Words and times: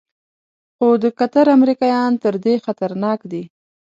خو 0.75 0.87
د 1.03 1.05
قطر 1.19 1.45
امریکایان 1.57 2.11
تر 2.23 2.33
دې 2.43 2.55
خطرناک 2.65 3.19
دي. 3.31 3.43